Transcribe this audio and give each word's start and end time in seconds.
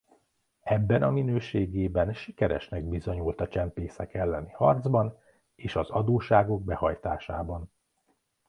Ebben 0.63 1.03
a 1.03 1.09
minőségében 1.09 2.13
sikeresnek 2.13 2.83
bizonyult 2.83 3.41
a 3.41 3.47
csempészek 3.47 4.13
elleni 4.13 4.51
harcban 4.51 5.17
és 5.55 5.75
az 5.75 5.89
adósságok 5.89 6.63
behajtásában. 6.63 7.71